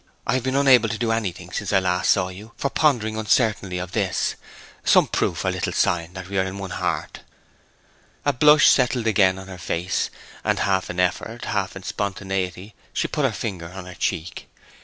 [0.25, 3.79] I have been unable to do anything since I last saw you for pondering uncertainly
[3.79, 4.33] on this.
[4.83, 7.19] Some proof, or little sign, that we are one in heart!'
[8.25, 10.09] A blush settled again on her face;
[10.43, 14.47] and half in effort, half in spontaneity, she put her finger on her cheek.